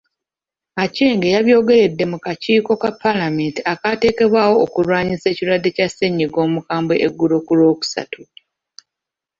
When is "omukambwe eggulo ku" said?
6.47-7.53